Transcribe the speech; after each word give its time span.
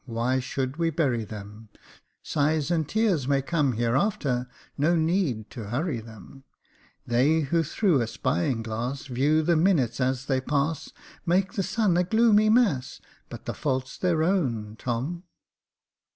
Why 0.07 0.39
should 0.39 0.77
we 0.77 0.89
bury 0.89 1.25
them? 1.25 1.69
Sighs 2.23 2.71
and 2.71 2.89
tears 2.89 3.27
may 3.27 3.43
come 3.43 3.73
hereafter, 3.73 4.49
No 4.75 4.95
need 4.95 5.51
to 5.51 5.65
hurry 5.69 5.99
them. 5.99 6.43
124 7.05 7.05
Jacob 7.05 7.13
Faithful 7.13 7.13
They 7.13 7.39
who 7.51 7.63
through 7.63 8.01
a 8.01 8.07
spying 8.07 8.63
glasa, 8.63 9.09
View 9.11 9.41
the 9.43 9.55
minutes 9.55 10.01
as 10.01 10.25
they 10.25 10.41
pass, 10.41 10.91
Make 11.23 11.53
the 11.53 11.61
sun 11.61 11.97
a 11.97 12.03
gloomy 12.03 12.49
mass, 12.49 12.99
But 13.29 13.45
the 13.45 13.53
fault's 13.53 13.99
their 13.99 14.23
own, 14.23 14.75
Tom." 14.79 15.21